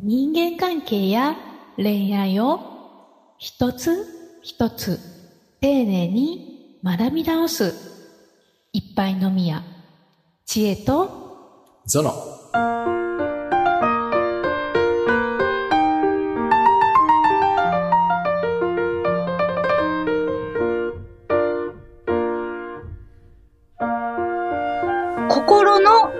[0.00, 1.34] 人間関係や
[1.76, 2.60] 恋愛を
[3.36, 4.06] 一つ
[4.42, 5.00] 一つ
[5.60, 7.74] 丁寧に学び直す
[8.72, 9.64] 一杯のみや
[10.46, 12.12] 知恵とゾノ。
[25.28, 26.12] 心の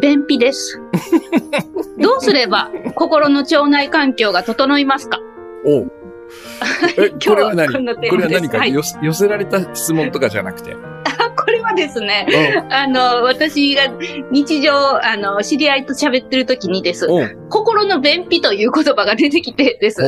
[0.00, 0.80] 便秘です。
[1.98, 5.18] どうすれば心の腸内環境が整いますか？
[5.64, 5.92] おう。
[6.98, 8.70] え、 今日はこれは何こんなテーこれはマですはい。
[8.70, 10.74] 何か寄せ寄せられた質問とかじゃなくて。
[10.74, 13.82] あこれはですね、うあの、私が
[14.30, 17.08] 日常、あの、知り合いと喋ってる時にです。
[17.48, 20.02] 心の便秘という言葉が出てきてです。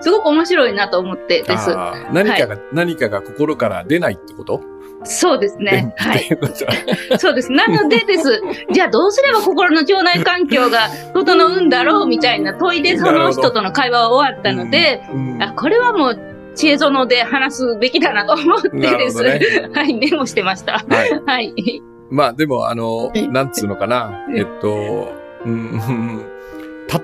[0.00, 1.70] すごく面白いなと思ってです。
[2.12, 4.60] 何かが、何かが心から出ないってこと？
[5.04, 5.94] そうですね。
[5.96, 6.28] はい。
[7.18, 7.52] そうです。
[7.52, 8.42] なのでです。
[8.72, 16.18] じゃあどうすれば心の腸内環境が整うんだろうみたいな問いでその人との会話は終わったので、うんあ、これはもう
[16.54, 19.22] 知恵園で話すべきだなと思ってです。
[19.22, 19.40] ね。
[19.72, 20.84] はい、メモしてました。
[20.88, 21.22] はい。
[21.24, 21.82] はい。
[22.10, 24.26] まあでも、あの、なんつうのかな。
[24.34, 25.12] えっと、
[25.44, 25.80] うん、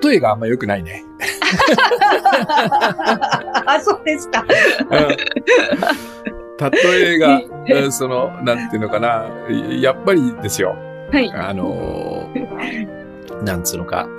[0.03, 1.05] 例えがあんま良くないね。
[3.65, 4.45] あ、そうですか。
[4.89, 9.25] うん例えが、う んその、なんていうのかな。
[9.79, 10.75] やっぱりですよ。
[11.11, 11.31] はい。
[11.33, 12.29] あの、
[13.43, 14.07] なんつうのか。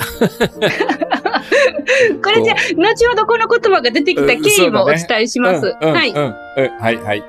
[2.23, 5.75] これじゃあ、後ほどこの言葉が出てきた経緯もお伝えします。
[5.81, 6.13] うんうんはい。
[6.13, 7.25] はい、はい。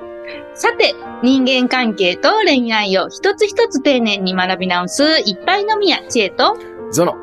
[0.54, 6.56] さて、人間関係と恋愛を一つ一つ丁寧に学び直すいっぱいのみや知恵と、
[6.90, 7.14] ゾノ。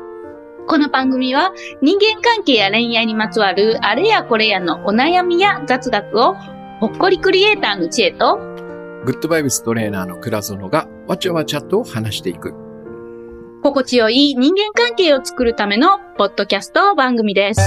[0.66, 6.34] この番組は人間関係や恋愛にまつわるあれやこれやのお悩みや雑学を
[6.78, 12.54] ほっこりクリエイターの知恵とグッドバイブストレーナーの倉園がわちゃわちゃと話していく。
[13.62, 17.60] 心地よい人間関係を作るためのポッドキャスト番組です。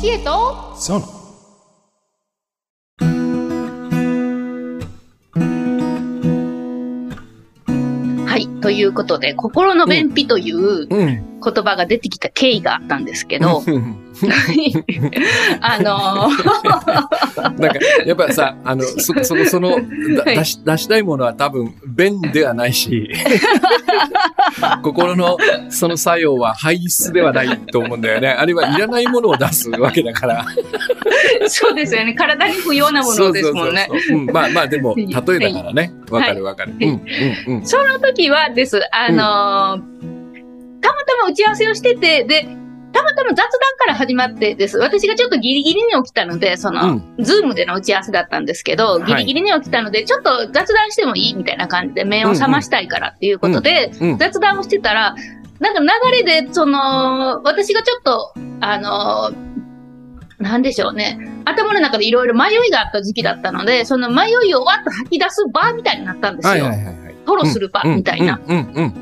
[0.00, 1.06] 知恵とゾノ。
[8.26, 8.48] はい。
[8.62, 11.40] ということで、心の便秘といううん。
[11.44, 14.03] 言葉が出てきた経緯があったんですけど、うん
[15.60, 19.76] あのー なんか、やっぱさ、あの、そ、その、その、
[20.24, 23.10] 出し、出したいものは多分、便ではないし、
[24.82, 25.36] 心の
[25.68, 28.28] その作用は排出ではないと思うんだよね。
[28.28, 30.44] あるいはいらないものを出すわけだから。
[31.48, 32.14] そうですよね。
[32.14, 33.88] 体に不要なものですもんね。
[34.32, 35.92] まあまあ、でも、はい例えだからね。
[36.10, 36.72] わかるわかる。
[36.78, 37.02] いうん、
[37.48, 37.66] うん、うん。
[37.66, 40.14] その時はです、あのー
[40.84, 42.46] たまたま打ち合わせをしてて、で、
[43.04, 43.46] たまたま雑談
[43.78, 44.78] から始まってです。
[44.78, 54.18] 私がちょっとギリギリに起きたので、その、ズームでの打ち合わせだったんですけど、はいギリギリに起きたので、ちょっと雑談してもいいみたいな感じで目を覚ましたいからっていうことで、うん。
[54.18, 55.14] 雑談をしてたら、
[55.60, 59.54] なんか流れで、その、私がちょっと、あのー
[60.36, 61.18] なんでしょうね。
[61.44, 66.64] 頭の中でいろいろ迷いがあった時期だったので、その迷いをわっと吐き出す場みたいになったんですよ。
[66.64, 67.14] はいはいはいはい。
[67.24, 68.40] トロする場みたいな。
[68.46, 68.94] うん、うん、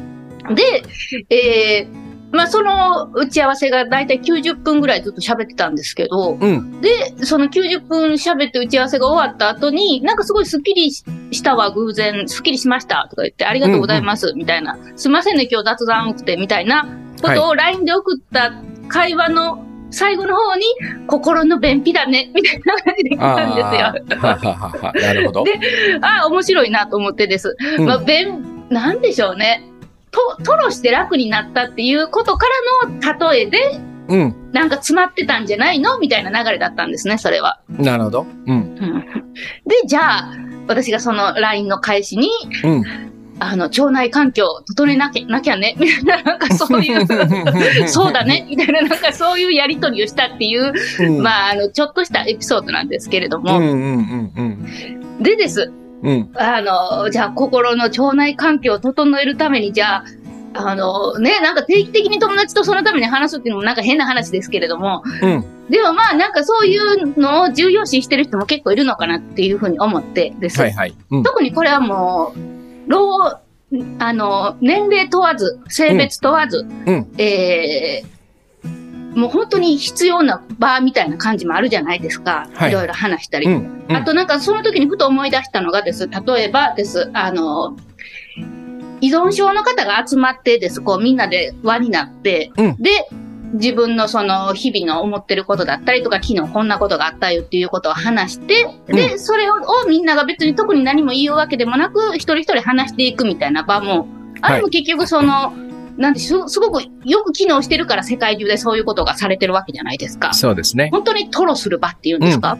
[0.48, 0.54] うん。
[0.54, 0.84] で、
[1.30, 2.01] えー
[2.32, 6.80] まあ、その打ち合わせがだいたい90分ぐらいずっと喋ってたんですけど、うん。
[6.80, 14.78] で、その90分喋って打ち合わせが終わった後に、なんかすごいスッキリししたわ、偶然、スッキリしましたとか言って、ありがとうございます、みたいな。
[14.96, 16.86] すいませんね、今日雑談多くて、みたいな
[17.20, 18.52] ことを LINE で送った
[18.88, 20.64] 会話の最後の方に、
[21.06, 25.06] 心の便秘だね、みたいな感じで来たんですよ。
[25.06, 25.44] なるほど。
[25.44, 25.52] で
[26.00, 27.54] ああ、面白いなと思ってです。
[27.78, 29.51] うんまあ、便、なんでしょうね。
[30.38, 32.46] と、とろして楽になったっていうことか
[32.82, 34.50] らの例えで、うん。
[34.52, 37.60] なんか詰まってたんじゃないのみたいな流れだったんですね、それは。
[37.68, 38.26] なるほど。
[38.46, 38.54] うん。
[38.54, 39.04] うん
[39.64, 40.34] で、じゃあ、
[40.68, 42.28] 私がその LINE の返しに、
[42.64, 42.84] うん。
[43.38, 47.06] あの、腸内環境を整えなきゃ、なきゃね、 みたいな、なんかそういう、
[47.88, 51.22] そうだね、みたいな、なんかそういうやりとりをしたっていう、うん。
[51.22, 55.72] まあ、あの、ちょっとしたエピソードなんですけれども、うんうんうんでです、
[56.02, 56.12] うん。
[56.12, 56.30] うん。
[56.34, 60.04] あの、じゃあ心の腸内環境を整えるために、じゃあ、
[60.54, 65.44] あのね、なんか定期的に友達とそのために話すっていうのもなんか変な話ですけれども、うん。
[65.70, 70.60] でもまあなんかそういうのを重要視してる人も結構いるのかなっていうふうに思ってです。
[70.60, 70.94] はいはい。
[71.10, 71.22] うん。
[71.22, 73.40] 特にこれはもう、老、
[73.98, 77.06] あの、年齢問わず、性別問わず、うん。
[77.18, 78.12] えー
[79.14, 82.48] もう本当に必要な場みたいな感じもあるじゃないですか。
[82.54, 83.46] はいいろいろ話したり。
[83.46, 83.81] うん。
[83.92, 86.08] うんあとなんかその時にふと思い出したのがです。
[86.08, 87.10] 例えばです。
[87.12, 87.76] あの、
[89.00, 90.80] 依存症の方が集まってです。
[90.80, 93.08] こうみんなで輪になって、うんで、
[93.54, 104.06] 自分のその日々の思ってることだったりとか、昨日こんなことがあったよっていうことを話して、で、それををみんなが別に特に何も言うわけでもなく、一人一人話していくみたいな場も、
[104.40, 105.52] あれも結局その、
[105.96, 110.32] なんですすごくよく機能してるから世界中でそういうことがされてるわけじゃないですか。
[110.32, 110.88] そうですね。
[110.90, 112.56] 本当にトロする場っていうんですか、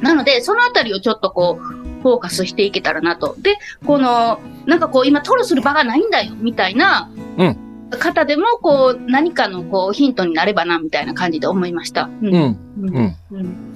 [0.00, 3.36] なので、そのあたりをちょっとこう、フォーカスしていけたらなと。
[3.38, 7.58] で、この、なんかこう、今トロする場がないんだよ、みたいな、うん
[7.88, 12.10] 方でも、こう、何かのこう、ヒントになればな、みたいな感じで思いました。
[12.20, 12.26] う。
[12.26, 12.36] うんん。
[12.36, 13.16] ううん。
[13.30, 13.74] うん。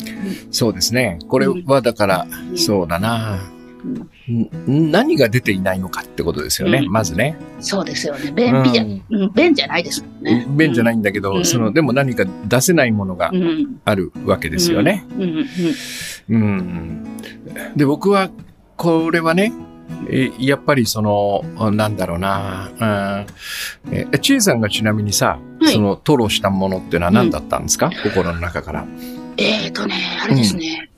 [0.51, 1.21] そうですね。
[1.29, 3.39] これはだから、うんそうだな。
[4.29, 6.79] ん何が出ていないのかってことですよね。
[6.85, 7.37] うんまずね。
[7.61, 8.33] そうですよね。
[8.33, 10.47] 便秘じゃ、うんうん、便じゃないですもんね。
[10.49, 13.81] 便じゃないんだけど、うんその、でも何か出せないものがうん。
[13.85, 15.05] あるわけですよね。
[16.29, 17.05] うん。
[17.77, 18.31] で、僕は、
[18.77, 19.53] これはね、
[20.09, 23.27] えやっぱりその、なんだろうな、
[23.89, 28.87] うん、え、ちえさんがちなみにさ、はいその、吐露したものっていうのは何だったんですか、心の中から。
[29.37, 30.90] えーとね、あれですね。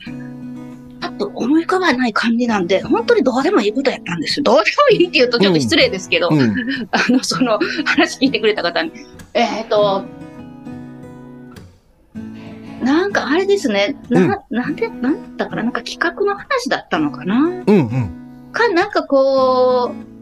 [1.17, 4.45] あと思い浮かばない感じなんで、本当にどうでもいいことやったんですよ。
[4.45, 6.55] どうでもいいって言うとちょっと失礼ですけど、うん。
[6.91, 8.93] あの、その話聞いてくれた方に。
[9.35, 10.05] えっ、と、
[12.83, 13.97] なんかあれですね。
[14.09, 18.23] な、なんで、なんだから、なんか企画の話だったのかなうんうん。
[18.53, 20.22] か、なんかこう、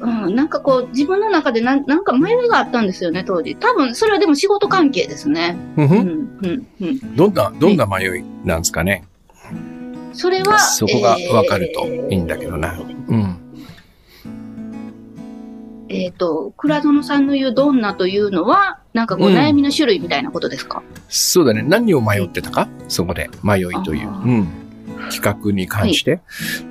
[0.00, 3.56] うん、なんかこう、自分の中でなんなんか迷いがあったんですよね、当時。
[3.56, 5.56] 多分、それはでも仕事関係ですね。
[5.76, 7.16] うんうんうん。
[7.16, 9.04] どんな、どんな迷いなんですかね？
[10.12, 12.78] それは、そこがわかるといいんだけどな。
[13.08, 13.36] うん。
[15.88, 21.62] えっ、と、倉園さんの言うどんなというのは、なんかこう、うん悩みの種類みたいなことですか、そうだね。
[21.62, 22.68] 何を迷ってたか？
[22.88, 23.28] そこで。
[23.42, 24.08] 迷いという。
[24.08, 24.48] うん。
[25.10, 26.20] 企画に関して、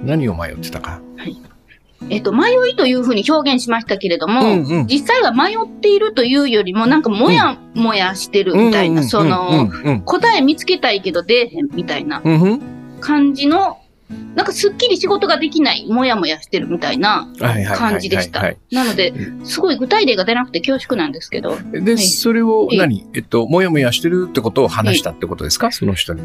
[0.03, 1.01] 何を迷ってたか？
[2.09, 4.87] えっ、と、迷いというふうに表現しましたけれども、うんうん。
[4.87, 9.69] 実際は迷っているというよりも、なんかもやもやしてるみたいな、その、
[10.05, 12.21] 答え見つけたいけど出えへんみたいな
[13.01, 13.79] 感じの、
[14.33, 17.27] なんかすっきり仕事ができない、もやもやしてるみたいな
[17.75, 18.57] 感じでしたはい。
[18.71, 19.13] なので、
[19.43, 23.05] すごい具体例が出なくて恐縮なんですけど、で、いそれをはい何？
[23.13, 26.23] えっと、もやもやしてるってことを話したってことですかその人に。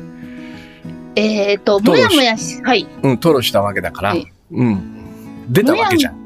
[1.17, 2.87] えっ、と、もやもやし、はい。
[3.03, 4.33] うん、吐露したわけだからはい。
[4.53, 5.04] うん。
[5.49, 6.25] 出たわけじゃん。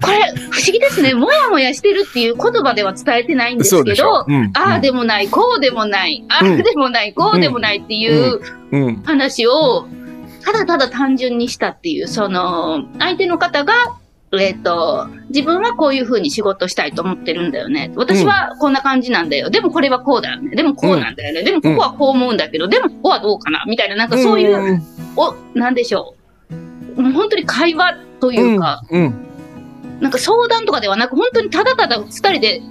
[0.00, 1.14] これ、不思議ですね。
[1.14, 4.24] もやもやしてるっていう言葉では伝えてないんですけど、。
[4.26, 4.50] うん。
[4.54, 8.40] ああでもない、こうでもない、ああでもない、こうでもないっていう
[8.72, 9.02] うん。
[9.04, 9.86] 話を、
[10.44, 13.72] ただただ単純にしたっていう、その、相手の方が、
[14.38, 17.92] えっ、と、自分はこういう風に仕事したいと思ってるんだよね。
[17.94, 19.48] 私はこんな感じなんだよ。
[19.48, 20.56] でもこれはこうだよね。
[20.56, 21.44] でもこうなんだよね。
[21.44, 24.82] でもここはこう思うんだけど、でもここはどうかなみたいな、なんかそういう、うん。
[25.16, 26.16] お、なんでしょ
[26.96, 27.00] う。
[27.00, 27.94] もう本当に会話
[28.26, 29.14] というか、うん。
[30.00, 32.62] なんか相談とかではなく、本当にただただ二人で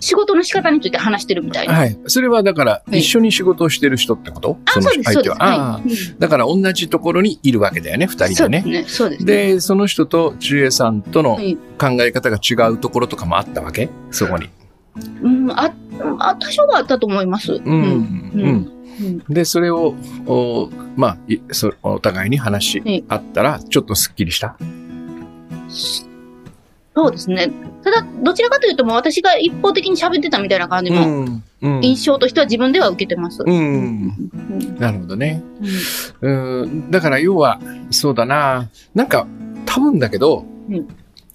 [0.00, 1.74] 仕事の仕方について話してるみたいな。
[1.74, 1.98] はい。
[2.06, 4.58] それはだから、い一緒に仕事をしてる人ってこと？
[4.66, 5.34] あ、のそうです、そうです。
[5.34, 5.44] 相手は。
[5.44, 5.82] ああはい。
[5.82, 8.62] うんだから同じところにいるわけだよね、二人でね。
[8.62, 8.84] そうですね。
[8.88, 9.32] そうですね。
[9.54, 13.88] で、その人とちえさんとのはい考え方が違うところとかもあったわけ？
[14.10, 14.48] そこに。
[15.22, 15.72] うん、あ、
[16.18, 17.52] あ、多少はあったと思います。
[17.54, 17.72] ううん。
[17.72, 18.72] うん。
[19.00, 19.24] うん。
[19.28, 19.94] で、それを、
[20.26, 24.56] おまあ、いそお互いに話はいあったら、ちょっとスッキリした？
[25.68, 27.50] そうですね。
[27.84, 31.42] ただ、どちらかというと、もう私が一方的に喋ってたみたいな感じのん。
[31.62, 31.80] うん。
[31.84, 33.42] 印象としては自分では受けてます。
[33.42, 33.44] う。
[33.46, 35.42] うんんなるほどね。
[36.20, 36.90] うんうん。
[36.90, 37.60] だから要は、
[37.90, 38.68] そうだな。
[38.94, 39.26] なんか、
[39.64, 40.44] 多分だけど、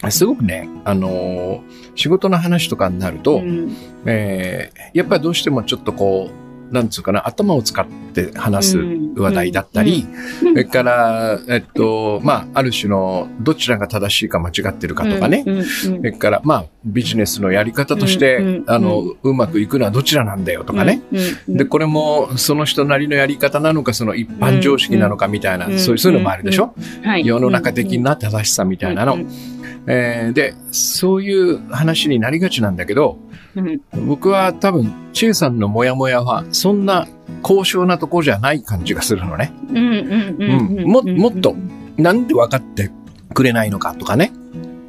[0.09, 1.62] すごくね、あのー
[1.96, 8.77] 仕事の話とかになると、うんえーやっぱりどうしてもちょっとこう、なんつうかな、頭を使って話す
[9.15, 10.05] 話題だったり、
[10.43, 21.01] うんそれから、えっと、まあ、ある種の、どちらが正しいか間違ってるかとかね、それから、まあ、ビジネスのやり方として、あの、うまくいくのはどちらなんだよとかね。。
[21.48, 27.25] で、これも、その人なりのやり方なのか、その一般常識なのかみたいな、うんそういう、のもあるでしょ、はい。
[27.25, 29.17] 世の中的な正しさみたいなの。
[29.86, 33.18] うんえーで、そういう話になりがちなんだけど、
[33.56, 33.82] うん。
[34.08, 37.08] 僕は多分、チェイさんのモヤモヤは、そんな
[37.42, 39.54] 高尚なところじゃない感じがするのね。
[40.86, 41.56] ももっと
[41.98, 42.92] なんで分かって
[43.34, 44.32] くれないのかとかね。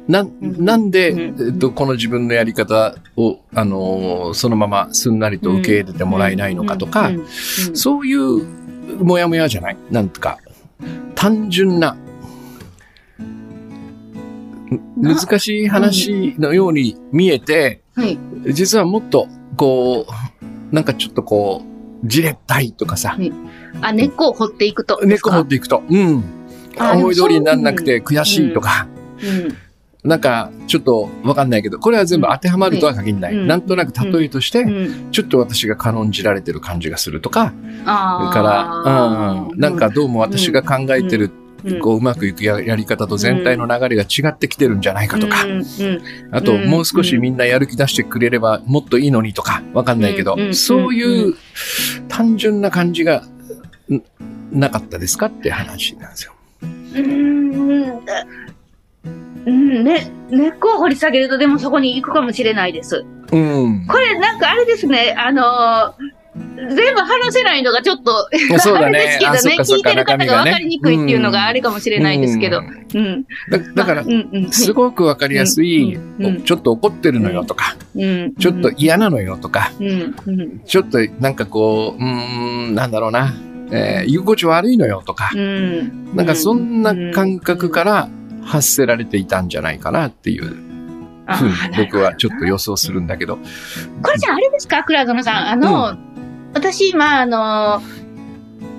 [0.07, 1.47] な、なんで、うん。
[1.47, 7.11] えっと、この自分のやり方を、あのーそのまますんなりと受け入れてもらえないのかとか、
[7.73, 8.43] そういう
[9.03, 9.77] モヤモヤじゃない。
[9.91, 10.39] なんとか、
[11.15, 11.97] 単純な、な
[14.97, 18.17] 難しい話のように見えて、はい。
[18.51, 20.07] 実はもっと、こ
[20.71, 23.17] う、なんかちょっとこう、じれったいとかさ、
[23.81, 24.99] あ、根っこを掘っていくと。
[25.03, 26.23] 猫掘っていくと、うん。
[26.77, 28.87] あ思い通りになんなくて悔しいとか、
[29.23, 30.09] うん。
[30.09, 33.33] なんかちょっとわかんないけど、これは全部当てはまるとは限らない。
[33.33, 33.47] うん。
[33.47, 35.11] なんとなく例えとして、うん。
[35.11, 37.53] ちょっと私が軽んじられてる感じがするとか、
[37.85, 38.41] か
[38.85, 41.44] ら、うん、なんかどうも私が考えてるうん
[41.81, 45.65] こううまくいくややり方と全体の流れが違ってきてるんじゃないかとか、うんうん
[46.31, 51.35] あと、うんもう少しみんなやる気出してくれればもっといいのにとか、わかんないけど、そういう
[52.07, 53.23] 単純な感じが
[53.91, 54.01] ん
[54.51, 56.33] なかったですかって話なんですよ。
[56.61, 57.75] うーん
[59.45, 63.05] うんね、根っこを掘り下げるとでもそこに行くかもしれないです。
[63.31, 63.85] うん。
[63.87, 66.24] これなんかあれですね、あのー
[66.57, 69.25] 全部話せないのがちょっと、そうだ あれでね。
[69.27, 72.61] あ、すけどね、聞いてる方が分かりにくいっていうのがあれかもしれないですけど。
[73.49, 74.03] だだから
[74.51, 75.97] すごくわかりやすい、
[76.45, 78.33] ちょっと怒ってるのよとか、うん。
[78.35, 79.71] ちょっと嫌なのよとか、
[80.65, 83.33] ちょっとなんかこう、うーん、なんだろうな、
[83.71, 86.15] えー居心地悪いのよとか、うん。
[86.15, 88.09] なんかそんな感覚から
[88.43, 90.55] 発せられていたんじゃないかなっていう
[91.77, 93.37] 僕はちょっと予想するんだけど。
[94.01, 95.49] これじゃああれですか、倉園さん。
[95.49, 95.97] あの、
[96.55, 97.81] 私、今、あの、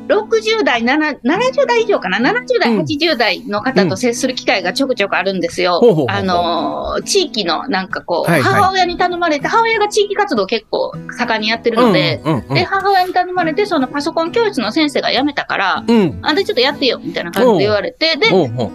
[0.08, 2.80] 60代、7 70代以上かな ?70 代、うん。
[2.80, 5.80] 80代の方と接する機会がちょくちょくあるんですよ。
[6.08, 8.52] あの、地域のなんかこう、はいはい。
[8.54, 16.18] 母親に頼まれて、母親が地域活動結構盛んにやってるので、うんうんうんで、母親に頼まれて、そのパソコン教室の先生が辞めたから、うん。
[16.22, 18.28] あんたちょっとやってよ、みたいな感じで言われて、で、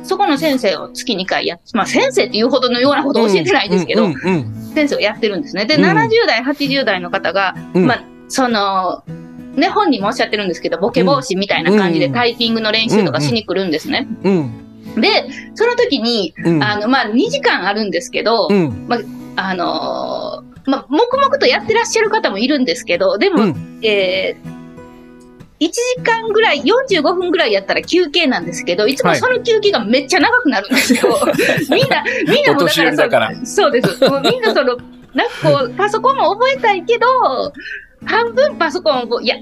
[0.03, 4.07] そこの先生を月2回やっまあ先生っていうほどのようなことを教えてないですけど、
[4.75, 5.65] 先生をやってるんですね。
[5.65, 5.83] で、うん。
[5.85, 7.85] 70代、80代の方が、うん。
[7.85, 9.03] まあ、その、
[9.55, 12.13] ね、本人もおっしゃってるんですけど、ボケ防止みたいな感じでうん。
[12.13, 14.07] タイピングの練習とかしに来るんですね。
[14.23, 15.01] うん。
[15.01, 15.09] で、
[15.55, 16.63] その時に、うん。
[16.63, 18.87] あの、まあ、2時間あるんですけど、うん。
[19.35, 23.79] あのーまあ、黙々とやってらっしゃる方もいるんですけど、でも、うん。
[23.83, 24.61] えー
[25.61, 29.19] 1時間ぐらい、45分ぐらいやったら休憩なんですけど、いつもはい。
[29.19, 31.19] その休憩がめっちゃ長くなるんですよ。
[31.69, 34.09] みんな、みんなもだからそうそうです。
[34.09, 34.75] もうみんなその、
[35.13, 37.53] なんかこう、パソコンも覚えたいけど、
[38.05, 39.39] 半分パソコンをいや、3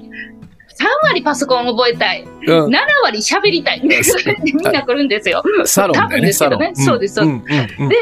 [1.08, 2.22] 割パソコンを覚えたい。
[2.22, 3.82] うん7割喋りたい。
[3.82, 5.42] みんな来るんですよ。
[5.64, 6.58] サロンね、多分ですけど。
[6.58, 7.96] ねそうですそううんうんうんで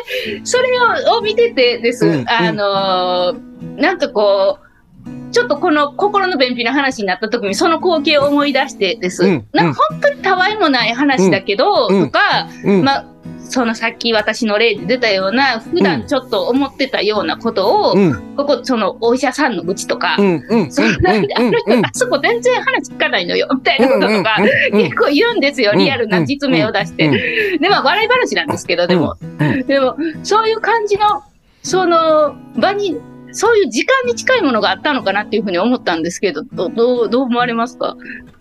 [0.45, 0.69] それ
[1.13, 2.07] をを見ててです。
[2.07, 3.49] うんあのー
[3.81, 4.69] なんかこう、
[5.33, 9.25] ちょっとこの心の便秘の話になった時にその光景を思い出してです。
[9.25, 13.05] うんなんか本当にたわいもない話だけど、うんとか、うんまあ、
[13.49, 18.37] そのさっき私の例で出たような、普段ちょっと思ってたようなことを、うん。
[18.37, 24.37] ここ、そのお医者さんの愚痴とか、うんうんそんなんで、あの人、あそこ全然話聞かないのよ、みたいなこととか、
[24.73, 27.59] 結構言うんですよ、リアルな実名を出して。
[27.59, 29.67] で、まあ、笑い話なんですけど、でも、うん。
[29.67, 31.23] でも、そういう感じの、
[31.63, 33.01] その、場に、
[33.33, 37.97] そういう時間に近いものがあったのかなっていうふうに思ったんですけど、どどう、どう思われますか？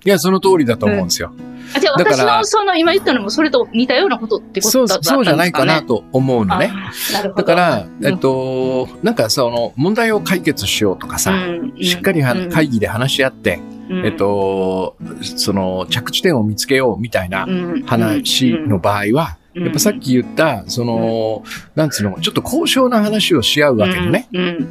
[0.06, 1.34] いや、その通りだと思うんですよ。
[1.76, 5.18] あ、じゃあ私のその今言ったのもそれと似たようなことってことだったんですかね？
[5.18, 6.72] そうじゃないかなと思うのね。
[7.14, 8.06] だから、うん。
[8.06, 14.06] えっと、なんかその問題を解決しようとかさ、うんしっかり会議で話し合って、うん。
[14.06, 17.84] えっと、その着地点を見つけようみたいなうん。
[17.84, 21.44] 話の場合は、うんやっぱさっき言った、その、
[21.76, 24.28] なんつうの、ちょっと高尚な話をし合うわけでね。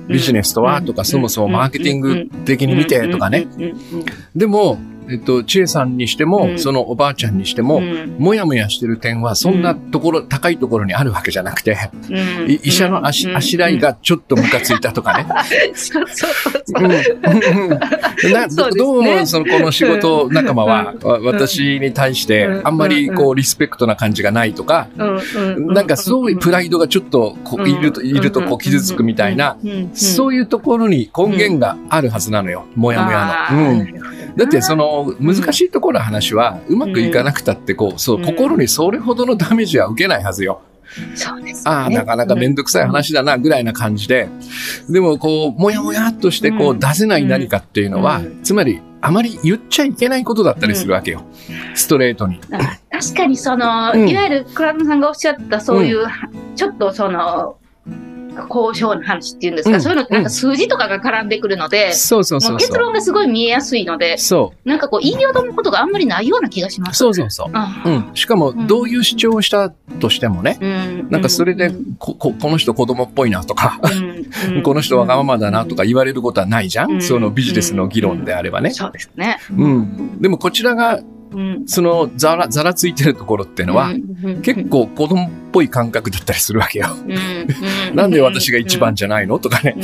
[0.08, 3.46] ビジネスとはとか、そもそもマーケティング的に見てとかね。
[4.34, 6.58] でも、えっと、千恵さんにしてうも、ん。
[6.58, 8.16] そのおばあちゃんにしてうも、ん。
[8.18, 11.76] もやもやしてる点は、そんなところ、高いところにあるわけじゃなくて、
[12.62, 15.26] 医者の足、あしらいがちょっとムカついたとかね。
[15.74, 16.62] そうそうそう。
[18.76, 22.66] どうも、その、この仕事仲間は、わ私に対してう、ん。
[22.66, 25.16] あんまり、こう、リスペクトな感じがないとか、うん。
[25.66, 25.74] うん。
[25.74, 29.56] なんか、そういうプライドがちょっと、こう、いると、いると、こう、傷つくみたいな、
[29.92, 32.66] そういうところに根源があるはずなのよ。
[32.74, 33.70] もやもやの。
[33.70, 33.86] うん。
[34.36, 40.60] だって、その、難しいところの話は、うまくいかなくたって、こう、そうう、ん心にそれほどのダメージは受けないはずよ。
[41.14, 44.28] そうですねああ、なかなかめんどくさい話だな、ぐらいな感じで。
[44.88, 51.22] でも、こう、もやもやっとして、こう、うん出せない何かっていうのはうん、つまり、あまり言っちゃいけないことだったりするわけよ。
[51.74, 52.40] ストレートに。
[52.52, 56.06] あ確かにその、うんいわゆる倉野さんがおっしゃったそういう、
[56.54, 57.56] ちょっとその、
[58.48, 66.94] 交渉の話っていうんですか、うんそういうのってなんか数字とかが絡んでくるので、そうそうそう結論がすごい見えやすいので、そなんかこう言いよどむことがあんまりないような気がしまう。
[66.94, 66.98] す。
[66.98, 67.50] そうそうそう。
[67.52, 68.10] あうん。
[68.14, 78.70] しかも、どういう主張をしたとしてもね、うんなんかそれでうん、こ、ここの人子供っぽいなとか、うん この人わがままだなとか言われることはないじゃうんんそのビジネスの議論であればね。
[78.70, 79.38] そうですね。
[79.56, 80.20] うん。
[80.20, 81.15] でもこちらが、うん。
[81.66, 83.92] そのざら、ざらついてるところっていうのは、
[84.42, 86.88] 結構子供っぽい感覚だったりするわけよ。
[87.94, 89.38] なんで私が一番じゃないの？
[89.38, 89.76] とかね。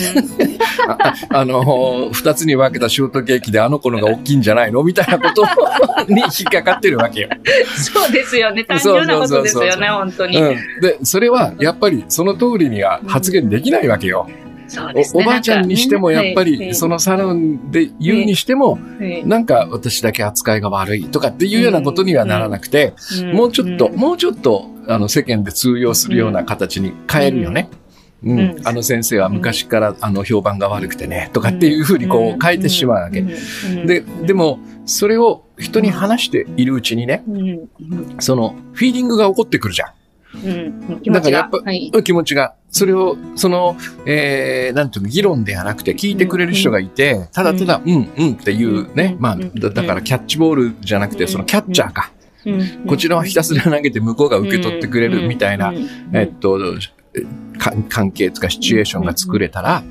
[0.89, 4.83] ああの、二つに分けたショートケーキであの子のが大きいんじゃないの？
[4.85, 5.43] みたいなこと
[6.13, 7.29] に引っかかってるわけよ。
[7.77, 8.65] そうですよね。
[8.65, 10.41] 単純なことですよね、本当に。
[10.41, 10.57] うん。
[10.81, 14.29] で、それはやっぱりその通りには発言できないわけよ。
[15.14, 18.79] おおばあちゃんにしてもやっぱりそのサロンで言うにしても、
[19.25, 22.95] なんか私だけ扱いが悪いとかっていうようなことにはならなくて、
[23.33, 27.69] もうちょっと、もうちょっとあの世間で通用するような形に変えるよね。
[28.25, 33.23] うん、あの先生は昔からあの評判が悪くてね、とかっていうふうにこう変えてしまうわけ。
[33.85, 37.25] で、でも、それを人に話しているうちにね、
[38.21, 39.91] そのフィーリングが起こってくるじゃん。
[40.35, 52.12] うん、だからやっぱ、はい、気持ちが、それを、その、えー、なんていうの、議論ではなくて聞いてくれる人がいて、うん、ただただ、うん、うんっていうね、まあだ、だからキャッチボールじゃなくて、そのキャッチャーか。
[52.89, 55.73] こちらはひたすら投げて向こうが受け取ってくれるみたいな、
[56.12, 56.59] えっと、
[57.89, 59.85] 関係とかシチュエーションが作れたら、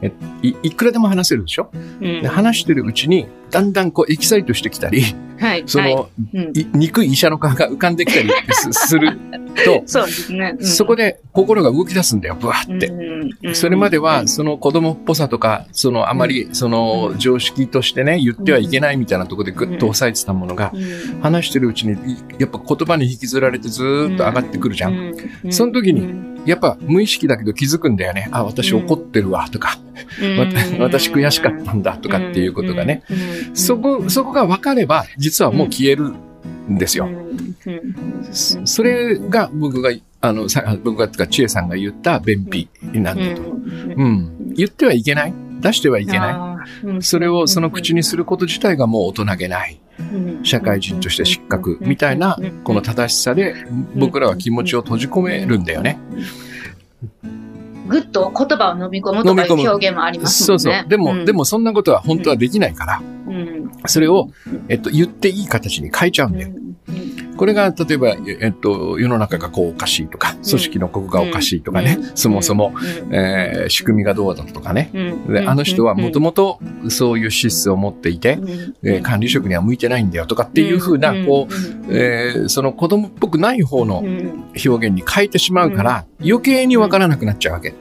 [0.00, 0.12] え
[0.42, 5.02] いいくらでも話せるでしょ、で話してるうちに、だんだんこうエキサイトしてきたり、
[5.38, 6.38] はい、その、はい。
[6.38, 8.30] うん、憎い医者の顔が浮かんできたり
[8.72, 9.18] する
[9.64, 12.92] と、そうですね、うん、そこで心が動き出すんだよ、ブワって。
[13.54, 20.72] それまでは、その子供っぽさとか、そのあまり、その常識としてね、言ってはいけないみたいなところでぐっと抑えてたものが、
[21.22, 21.96] 話してるうちに、
[22.38, 25.14] やっぱ言葉に引きずられてずっと上がってくるじゃん。
[25.50, 28.28] その時に、やっぱ無意識だけど気づくんだよね。
[28.32, 29.78] あ、私怒ってるわ、とか、
[30.78, 33.02] 私悔しかったんだ、とかっていうことがね。
[33.54, 36.14] そこ、そこが分かれば、実はもう消える
[36.70, 37.08] んですよ。
[38.64, 40.46] それが僕が、あの、
[40.82, 43.42] 僕が、千恵さんが言った便秘なんだと。
[43.42, 44.54] うん。
[44.54, 45.34] 言ってはいけない。
[45.60, 46.66] 出してはいけな
[46.98, 47.02] い。
[47.02, 49.80] それをその口にすること自体がもう大人げない。
[50.44, 55.98] 社会人として失格みたいなこの正しさで僕らは気持ちを閉じ込めるんだよね。
[57.88, 60.62] ぐっと言葉を飲み込むとかいう表現もありますもんね。
[60.62, 60.88] そうそう。
[60.88, 63.17] でも、うん、でもそんなことは本当はできないから、うん、
[63.86, 64.30] それを、
[64.68, 66.50] えっと、言っていい形に変えちゃうんだよ。
[67.38, 72.74] これが、例えば、えっと、世の中がこうおかしいとか、組織のここがおかしいとかね、そもそも、
[73.12, 74.90] えー、仕組みがどうだとかね。
[75.28, 76.58] で、あの人はもともと
[76.88, 78.40] そういう資質を持っていて、
[78.82, 87.72] えー、管理職には向いてないんだよとかっていうふうな、こう、えー、その子供っぽくない方の表現に変えてしまうから、余計にわからなくなっちゃうわけ。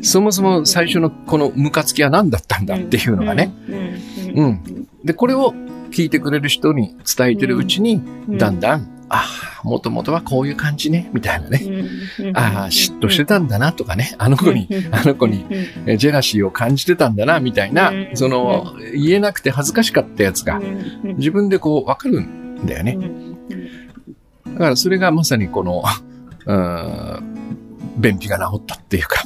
[0.00, 3.52] そもそも最初のこのムカつきは何だったんだっていうのがね。
[4.34, 4.81] うん。
[5.04, 5.54] で、これを
[5.90, 9.26] 聞いてくれる人に伝えてるうちに、だんだんあ
[9.62, 11.60] あ、もともとはこういう感じね、みたいなね。
[12.32, 15.44] ああ、嫉妬してたんだなとかね、あの子に、あの子に
[15.98, 20.60] ジェラシーを感じてたんだな、みたいな、その、言えなくて恥ずかしかったやつが、
[21.18, 22.98] 自分でこう、わかるんだよね。
[24.46, 25.84] だからそれがまさにこの、
[26.44, 27.20] うん、
[27.98, 29.24] 便秘が治ったっていうか、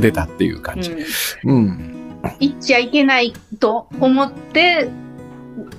[0.00, 0.96] 出たっていう感じ。
[1.44, 1.97] うん。
[2.40, 4.88] 言っちゃいけないと思って、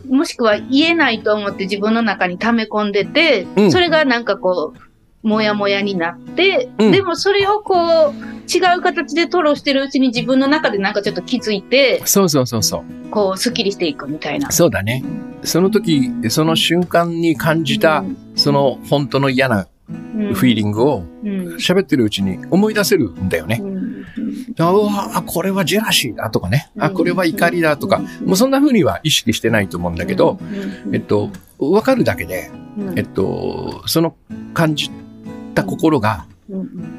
[0.10, 8.14] もしくは言えないと思って自分の中に溜め込んでて、うん、それがなんかこう、もやもやになって、うん、でもそれをこう、
[8.50, 13.10] 違う形で吐露してるうちに自分の中でなんかちょっと気づいて、そうそうそうそう。
[13.12, 14.52] こう、スッキリしていくみたいな。
[14.52, 15.04] そうだね。
[15.44, 18.04] その時、その瞬間に感じた、
[18.36, 23.62] その本当の嫌なフィーリングを喋ってるうちに思い出せるんだよね。
[24.60, 26.70] ああ、これはジェラシーだとかね。
[26.78, 28.02] あ、これは怒りだとか。
[28.26, 30.40] もうそんな風には意識してないと思うんだけど、
[30.92, 32.52] えっと、わかるだけで、
[32.96, 34.16] えっと、その
[34.54, 34.92] 感じ
[35.56, 36.26] た心が、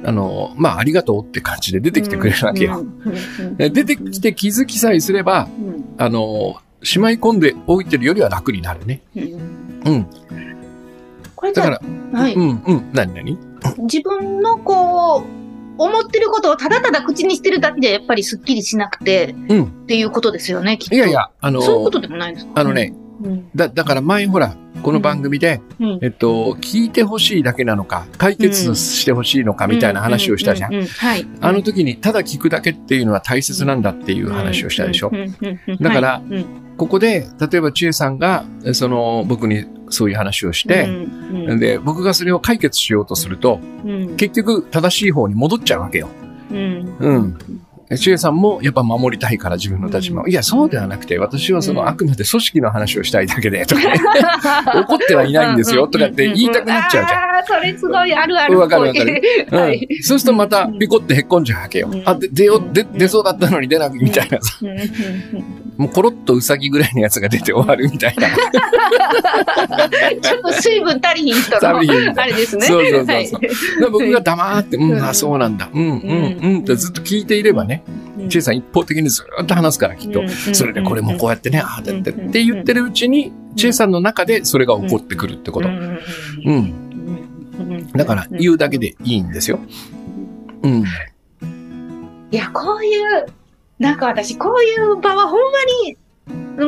[0.04, 2.84] あの、まあ、ありがとうって感じで出てきてくれるわけよ。
[3.58, 5.48] 出てきて気づきさえすれば、
[5.98, 9.02] あの、しまい込んでおいてるよりは楽になるね。
[9.84, 10.06] うん。
[11.36, 12.34] これだから、はい。
[12.34, 12.90] うんうん。
[12.92, 13.38] 何何？
[13.78, 15.39] 自分のこう、
[15.80, 20.94] 思ってることをただただ口にしてるだけでやっぱりスッキリしなくて、うん、っていうことですよね、きっと。
[20.94, 22.52] いやいや、あのー、そういうことでもないんですか？
[22.56, 30.84] あのね、うん、だ、だから前ほら、この番組で、うん、えっと、聞いてほしいだけなのか、解決してほしいのかみたいな話をしたじゃん。
[30.86, 31.26] はい。
[31.40, 35.10] あの時に、ただ聞くだけっていうのは大切なんだっていう話をしたでしょ。
[35.80, 36.22] だから、
[36.80, 46.08] ここで、例えば千恵さんが、その、僕にそういう話をして、うんうん、で、僕がそれを解決しようとすると、うん、結局正しい方に戻っちゃうわけよ。
[46.50, 46.96] うん。
[46.98, 47.38] うん
[47.98, 50.28] 千恵さんもやっぱ守りたいから自分の立場を。
[50.28, 54.00] いや、そうではなくて、私はそのあくまで組織の話をしたいだけで、とかね。
[54.80, 57.29] 怒ってはいないんですよ、とかって言いたくなっちゃうじゃん。
[57.46, 58.58] それすごいあるある。
[58.58, 59.22] わかるわかる。
[59.50, 59.56] う
[59.98, 60.02] ん。
[60.02, 61.90] そうするとまたピコってへっこんじゃうわけよ。
[62.04, 64.58] あ、で、出よ、出、出そうだったのに出なく、みたいなさ。
[65.80, 68.28] もうコロッとウサギぐらいのやつが出て終わるみたいな。
[70.20, 71.78] ちょっと水分足りひん人の、
[72.20, 72.66] あれですね。
[72.66, 73.38] そうそうそうそ
[73.86, 73.90] う。
[73.90, 75.70] 僕が黙って、うん、あ、そうなんだ。
[75.72, 76.60] うん、うん、うん。
[76.60, 77.82] ってずっと聞いていればね、
[78.28, 80.22] チェイさん一方的にずっと話すからきっと、
[80.52, 85.68] それでこれもこうやってね、ああだってって言ってるうちに、チェイさんの中でそれが起こってくるってこと。
[85.68, 86.89] うん。
[87.94, 89.60] だから言うだけでいいんですよ。
[90.62, 90.84] うん。
[92.30, 93.26] いや、こういう、
[93.78, 95.96] なんか私、こういう場はほんまに、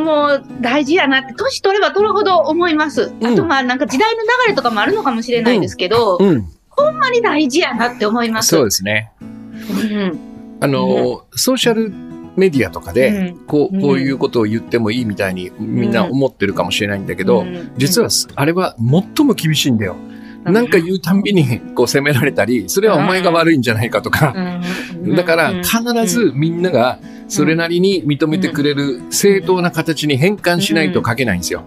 [0.03, 3.13] もう大事やなって、年取れば取るほど思います。
[3.23, 8.49] あとまあなんか時代の流れとかもあるのかもしれないですけど、うんうん、ほんまに大事やなって思います。
[8.49, 9.13] そうですね。
[9.21, 10.19] うん、
[10.61, 11.93] あの、ソーシャル
[12.37, 17.45] メディアとかで、こう、こういうことを言ってもいいみたいにみんな思ってるかもしれないんだけど、
[17.77, 18.75] 実はあれは
[19.17, 19.97] 最も厳しいんだよ。
[20.45, 24.35] なんか言うたんびにこう責められたり、それはお前が悪いんじゃないかとか。
[25.17, 31.65] だから必ずみんながそれなりに認めてくれる正当な形に変換しないと書けないんですよ。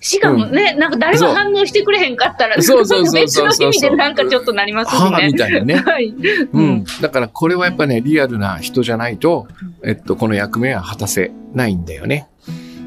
[0.00, 5.10] しかもね、うん、なんか誰も反応してくれへんかったら、そうそうそう別の意味でなんかちょっとなりますしね。
[5.10, 5.74] はみたいなね。
[5.84, 6.14] はい。
[6.52, 6.84] うん。
[7.00, 9.48] だからこれはやっぱね、リアルな人じゃないと、
[9.84, 12.28] えっと、この役目は果たせないんだよね。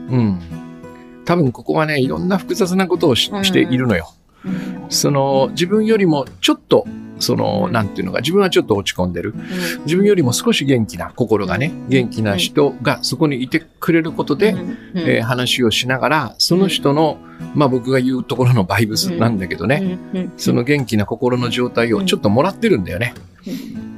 [0.10, 0.40] うん。
[1.26, 4.14] 多分ここはね、いろんな複雑なことをし,、しているのよ。
[4.90, 6.86] その、自分よりもちょっと、
[7.20, 9.36] その、なんていうのか、自分はちょっと落ち込んでる。
[9.86, 14.56] 自分よりも少し元気な心がね、元気な人がそこにいてくれることで、
[14.96, 17.20] えー、話をしながら、その人の、
[17.56, 20.00] まあ僕が言うところのバイブスなんだけどね、
[20.38, 23.14] その元気な心の状態をちょっともらってるんだよね。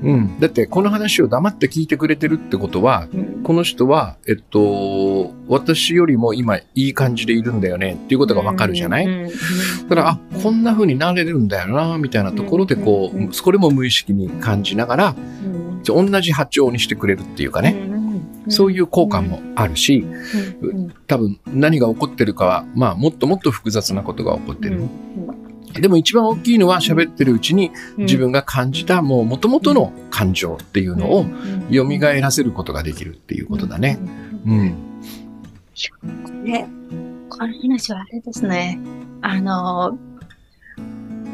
[0.03, 0.39] うん。
[0.39, 15.15] だって、この話を黙って聞いてくれてるってことは、うん、この人は、えっと、私よりも今いい感じでいるんだよねっていうことがわかるじゃない、うん、だから、あ、こんな風になれるんだよな、みたいなところで、こう、これも無意識に感じながら、
[15.86, 17.75] 同じ波長にしてくれるっていうかね。
[18.49, 20.06] そういう効果もあるし、
[21.08, 24.84] 多分何が起こってるかは、まあ、もっともっと複雑なことが起こってる。
[25.81, 31.25] でも一番大きいのは喋ってるうちに自分が感じたもう元々の感情っていうのを
[31.71, 31.83] 蘇
[32.21, 33.97] らせることができるっていうことだね。
[34.45, 34.75] うん。
[36.43, 36.69] ね、
[37.29, 38.79] この話はあれですね。
[39.21, 39.97] あの、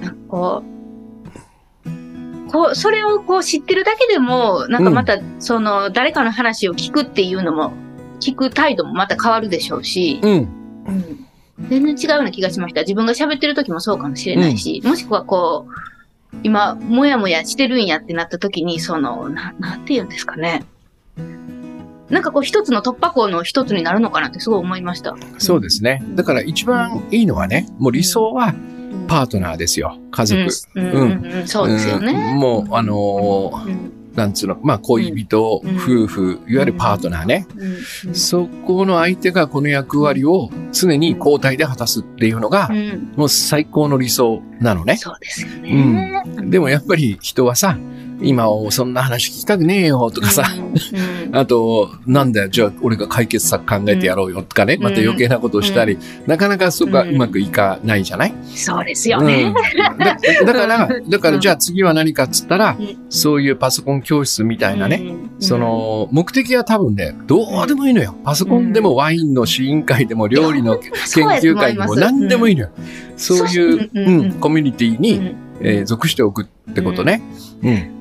[0.02, 7.74] なんかこう、こう、それをこう知ってるだけでも、なんかまた、その、誰かの話を聞くっていうのも、
[8.20, 10.32] 聞く態度もまた変わるでしょうし、うん。
[10.88, 11.29] うん
[11.68, 12.82] 全然違うような気がしました。
[12.82, 20.64] 自分が喋ってる時もそうかもしれないし、うん、もしくはこう、今、もやもやしてるんやってなった時に、その、な、なんて言うんですかね。
[22.10, 25.16] なんかこう一つの突破口の一つになるのかなってすごい思いました。
[25.38, 26.04] そうですね。
[26.16, 28.56] だから一番いいのはね、もう理想は
[29.08, 30.00] パートナーですよ。
[30.10, 30.50] 家族。
[30.76, 31.24] うん。
[31.24, 32.34] うん、そうですよね。
[32.36, 37.48] もう、あのーなんつうの、まあ恋人、うん、夫婦、いわゆるパートナーね、
[38.06, 42.70] うん、そこの相手がこの役割を常に交代で果たすっていうのが、
[43.16, 44.98] もう最高の理想なのね。
[44.98, 46.24] そうですよね。
[46.36, 46.50] うん。
[46.50, 47.78] でもやっぱり人はさ、
[48.22, 51.30] 今そんな話聞きたくねえよとかさ、うん。
[51.30, 59.54] うん、あと、なんだよ、じゃあ俺が解決策考えてやろうよとかね、また余計なことをしたり、なかなかそこがうまくいかないじゃない、そうですよね。
[59.98, 62.78] だだから、だからじゃあ次は何かっつったら、
[63.10, 68.16] そういうパソコン教室みたいなね、その、目的は多分ね、どうでもいいのよ。
[68.24, 70.92] パソコンでもワインの試飲会でも料理の研
[71.26, 72.70] 究会でも何でもいいのよ。
[73.16, 77.22] そういう、うん、コミュニティに、えー、属しておくってことね。
[77.64, 78.00] うん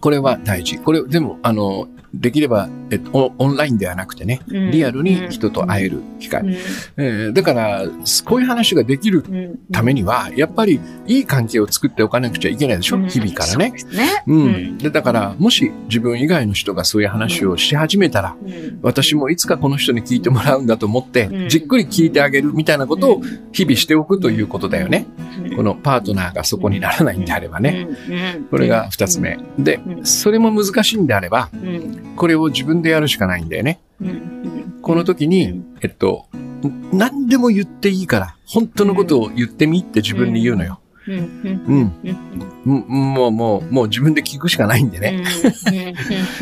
[0.00, 0.78] これは大事。
[0.78, 6.42] これ、でも、あの、できれば、えっと、オンラインではなくてね、リアルに人と会える機会。
[6.42, 6.52] うん、
[6.96, 7.84] えー、だから、
[8.24, 13.72] こういう話ができるためには、やっぱりいい関係を作っておかなくちゃいけないでしょ、うん、日々からね。
[14.26, 14.78] うん。
[14.78, 18.36] で、だから、もし自分以外の人がそういう話をし始めたら、
[18.82, 25.06] 私もいつかこの人に聞いてもらうんだと思って、じっくり聞いてあげるみたいなことを日々しておくということだよね。
[25.56, 27.88] このパートナーがそこにならないんであればね。
[28.50, 29.38] これが二つ目。
[29.58, 31.50] で、それも難しいんであれば、
[32.16, 33.80] これを自分でやるしかないんだよね。
[34.82, 36.26] この時に、えっと、
[36.92, 40.80] 何でも言っていいから、本当のことを言ってみって自分に言うのよ。
[41.08, 41.92] うん。
[42.64, 45.24] もう、もう、もう自分で聞くしかないんでね。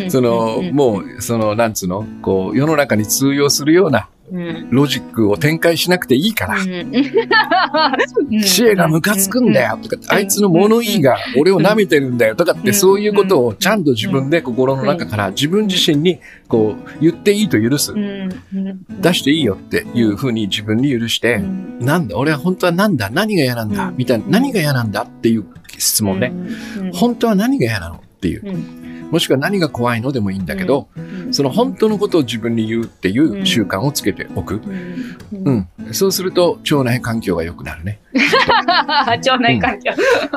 [0.08, 4.08] その、もう、その、なんつうの、こう、世の中に通用するような
[4.70, 6.56] ロジックを展開しなくていいから、
[8.44, 9.78] 知恵がムカつくんだよ。
[9.82, 12.34] とか、あいつの物言いが俺を舐めてるんだよ。
[12.34, 17.94] とかって、そういうことをちゃんと自分で心の中から自分自身にこう言っていいと許す。
[17.94, 21.42] 出していいよっていうふうに自分に許して、
[21.80, 25.44] なんだ、俺は本当はなんだ、何が嫌なんだ、みたいな、何が嫌なんだっていう
[25.78, 26.32] 質問ね。
[26.92, 28.83] 本当は何が嫌なのっていう。
[29.10, 30.88] もしくは何が怖いのでもいいんだけど、
[31.30, 34.60] その本当のことを自分に言うっていう習慣をつけておく。
[35.32, 35.68] うん。
[35.92, 38.00] そうすると腸内環境が良くなるね。
[39.06, 39.92] 腸内環境。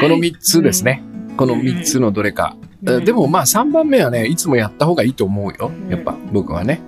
[0.00, 1.02] この3つですね。
[1.36, 2.56] この3つのどれか。
[2.82, 5.72] でもまあ3番目はね、いつもやった方がいいと思うよ。
[5.88, 6.80] やっぱ僕はね。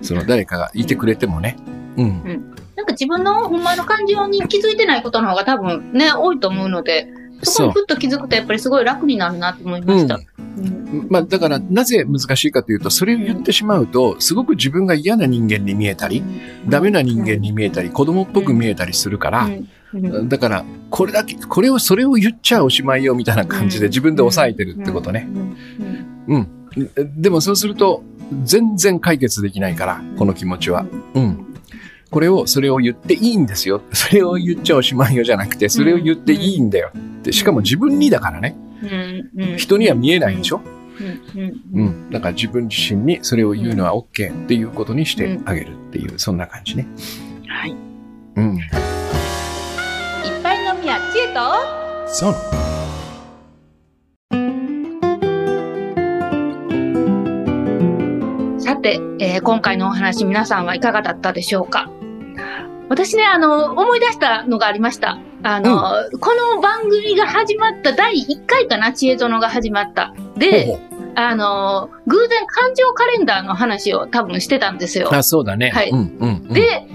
[0.00, 1.56] その誰かがいてくれてもね。
[1.96, 2.54] うん。
[2.76, 7.06] なんか自分のほんまの感情に気づいてないことの方が多分ね、多いと思うので、
[7.42, 10.20] そこにふっと気づくとやっぱりすごい楽になるなと思いました。
[11.08, 16.22] まあ、だから、なぜ難しいかというと、それを言ってしまうと、すごく自分が嫌な人間に見えたり、
[16.68, 19.48] ダメな人間に見えたり、子供っぽく見えたりするから、
[20.24, 25.28] だから、これだけ、これを、それを言っちゃおしまいよみたいな感じで自分で抑えてるってことね。
[26.28, 26.48] うん。
[27.16, 28.02] でもそうすると、
[28.44, 30.86] 全然解決できないから、この気持ちは。
[31.14, 31.46] うん。
[32.12, 33.82] これを、それを言っていいんですよ。
[33.92, 36.92] それを言っちゃおしまいよじゃなくて、それを言っていいんだよ。
[37.24, 38.56] で、しかも自分にだからね。
[39.56, 40.60] 人には見えないでしょ？
[41.74, 42.10] うん。
[42.10, 46.86] だから自分自身にそれを言うのは OK っていうことにしてあげるっていう、そんな感じね。
[47.48, 47.74] はい。
[48.36, 48.58] うん。
[50.82, 51.40] 宮千恵と
[52.08, 52.34] そう
[58.60, 61.88] さて、えー、今回のお話皆さんはいかがだったでしょうか？
[62.88, 65.18] 私ね、あの、思い出したのがありました。
[65.42, 70.14] あの、うん、この番組が始まった第1回かな、知恵園が始まった。
[70.36, 70.78] で、
[71.14, 75.08] あの、偶然感情カレンダーの話を多分してたんですよ。
[75.12, 75.70] あ、そうだね。
[75.70, 75.90] はい。
[75.90, 76.86] うんうんうん、で、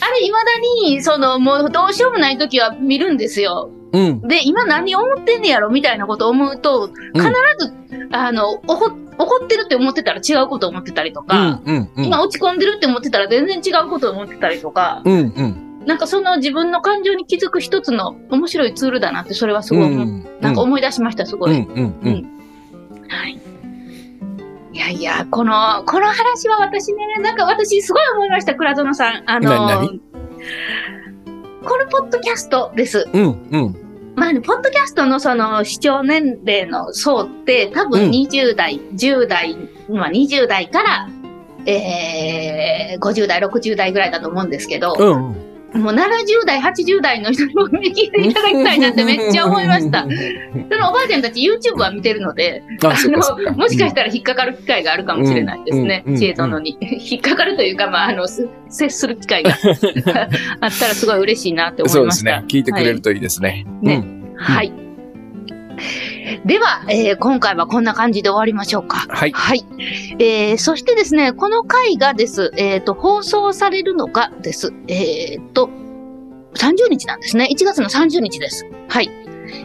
[0.00, 0.38] あれ、未だ
[0.84, 3.70] に、その、もうどうしようもない時は見るんですよ。
[3.92, 4.20] うん。
[4.28, 5.70] で、今何思ってんねやろ？
[5.70, 7.24] みたいなこと思うと、必
[7.58, 9.07] ず、うん、あの、怒っ
[9.48, 21.56] てるって思ってたら違うこと思ってたりとか、うんうんうん、今落ち込んでるって思ってたら全然違うこと思ってたりとか、うんうんなんかその自分の感情に気づく一つの面白いツールだなって、それはすごい、うん、なんか思い出しました、すごい。
[21.56, 23.40] うんうんうん、はい。
[24.74, 29.22] いやいや、この、この話は私ね、なんか私すごい思いました、倉園さん。
[29.24, 29.88] あの、
[31.64, 33.08] このポッドキャストです。
[33.10, 33.87] うん、うん。
[34.18, 39.56] まあ、ね、ポッドキャストのその視聴年齢の層って多分20代、うん、10代、
[39.88, 41.08] まあ20代から、
[41.66, 50.06] えー、50代、60代ぐらいだと思うんですけど、うん、もう70代、80代の人にも聞いていただきたいなってめっちゃ思いました。
[50.08, 50.08] そ
[50.78, 56.04] のおばあちゃんたち YouTube は見てるので、あの、もしかしたら引っかかる機会があるかもしれないですね。
[56.16, 56.78] 知恵殿に。
[56.80, 59.50] 引っかかるというか、まあ、あの、接する機会が
[60.60, 62.00] あったらすごい嬉しいなって思いました。
[62.00, 62.44] そうですね。
[62.48, 63.66] 聞いてくれるといいですね。
[63.82, 64.04] はい、ね。
[64.36, 64.72] はい。
[66.44, 69.06] では、えー、今回はこんな感じで終わりましょうか。
[69.08, 69.32] はい。
[69.32, 69.64] はい。
[70.18, 75.70] えー、そしてですね、この回がです、えっ、ー、と、放送されるのがです、えっ、ー、と、
[76.54, 77.48] 30日なんですね。
[77.50, 78.66] 1月の30日です。
[78.88, 79.10] はい。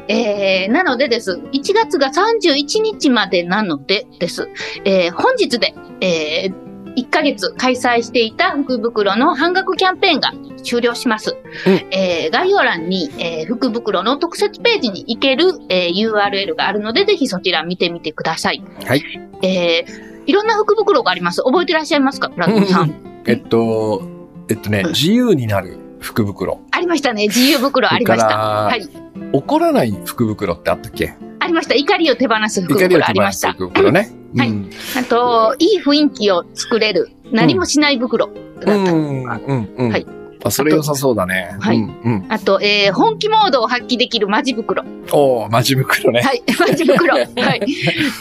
[0.07, 1.41] えー、なのでです。
[1.51, 4.49] 1月が31日までなのでです。
[4.85, 6.62] えー、本日で、えー、
[6.95, 11.35] 1ヶ月開催していた福袋の半額キャンペーンが終了します。
[11.65, 18.63] うん、えー、概要欄に、えー、福袋の特設ページに行ける、えー、URL があるので、ぜひそちら見てみてください。
[18.85, 19.03] はい。
[19.41, 21.41] えー、いろんな福袋があります。
[21.43, 22.29] 覚えてらっしゃいますか？
[22.29, 22.93] プラトンさん。
[23.25, 24.03] えっと、
[24.49, 26.59] えっとね、自由になる福袋。
[26.71, 27.23] ありましたね。
[27.27, 28.27] 自由袋ありました。
[28.37, 28.87] はい。
[29.31, 31.13] 怒らない福袋ってあったっけ？
[31.39, 31.75] ありました。
[31.75, 33.51] 怒りを手放す福袋ありました。
[33.53, 34.11] 福袋ね。
[34.37, 34.53] はい。
[34.97, 39.39] あと、いい雰囲気を作れる、何もしない袋だったりとか。
[39.39, 40.23] はい。
[40.43, 41.55] あ、それ良さそうだね。
[41.59, 41.81] はい。
[42.29, 44.83] あと、えー、本気モードを発揮できるマジ袋。
[45.11, 46.21] おー、マジ袋ね。
[46.21, 47.15] はい、 マジ袋。
[47.17, 47.27] はい。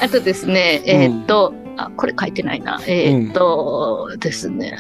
[0.01, 2.81] あとですね、えっと、あ、これ書いてないな。
[2.87, 4.79] えっと、ですね。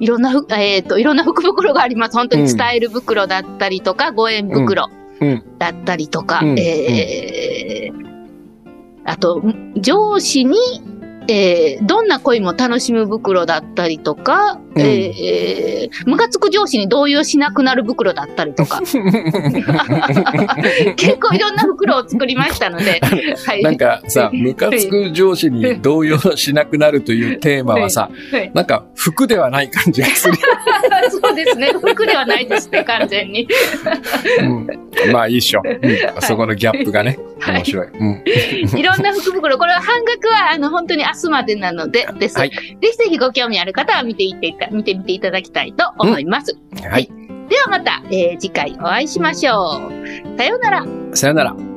[0.00, 2.16] いろんな、えっと、いろんな福袋があります。
[2.16, 4.88] 本当に伝える袋だったりとか、五円袋
[5.58, 7.59] だったりとか、えー、
[9.10, 9.42] あと、
[9.76, 10.56] 上司に
[11.32, 18.80] えー、どんな恋も楽しむ袋だったりとか、うん、えー、ムカつく上司に動揺しなくなる袋だったりとか。
[20.96, 23.00] 結構いろんな袋を作りましたので。
[23.46, 30.34] はい、なんかさ、ムカつく上司に動揺しなくなるというテーマはさ、はいはい、なんか服ではない感じがする。
[31.30, 31.72] そうですね。
[31.80, 33.46] 服ではないですね、完全に。
[34.40, 36.22] うん、まあいいっしょ、うん。
[36.22, 37.86] そこのギャップがね、面白い。
[37.88, 38.22] うん、
[38.78, 39.58] いろんな福袋。
[39.58, 42.38] これは半額は、あの、本当に明日までなのでです。
[42.38, 46.56] はい、ぜひぜひご興味ある方は見ていって見てみていただきたいと思います。
[46.72, 47.08] うん、はい。
[47.48, 49.80] ではまた、えー、次回お会いしましょ
[50.34, 50.38] う。
[50.38, 50.86] さようなら。
[51.14, 51.69] さようなら。